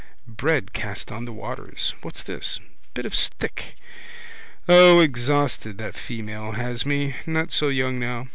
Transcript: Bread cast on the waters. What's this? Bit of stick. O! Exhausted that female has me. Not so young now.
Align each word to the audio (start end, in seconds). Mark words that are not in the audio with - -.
Bread 0.25 0.73
cast 0.73 1.11
on 1.11 1.25
the 1.25 1.31
waters. 1.31 1.93
What's 2.01 2.23
this? 2.23 2.59
Bit 2.95 3.05
of 3.05 3.13
stick. 3.13 3.75
O! 4.67 4.99
Exhausted 4.99 5.77
that 5.77 5.93
female 5.95 6.53
has 6.53 6.87
me. 6.87 7.17
Not 7.27 7.51
so 7.51 7.69
young 7.69 7.99
now. 7.99 8.27